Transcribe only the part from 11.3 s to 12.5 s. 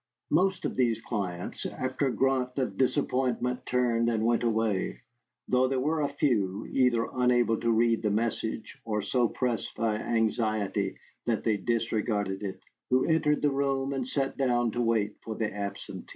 they disregarded